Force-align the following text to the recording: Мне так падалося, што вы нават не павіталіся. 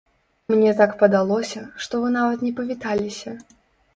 Мне 0.51 0.71
так 0.79 0.93
падалося, 1.01 1.61
што 1.87 2.01
вы 2.05 2.09
нават 2.17 2.39
не 2.47 2.53
павіталіся. 2.61 3.35